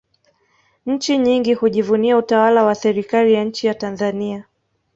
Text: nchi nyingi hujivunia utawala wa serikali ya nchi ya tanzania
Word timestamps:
nchi 0.85 1.17
nyingi 1.17 1.53
hujivunia 1.53 2.17
utawala 2.17 2.63
wa 2.63 2.75
serikali 2.75 3.33
ya 3.33 3.43
nchi 3.43 3.67
ya 3.67 3.73
tanzania 3.73 4.45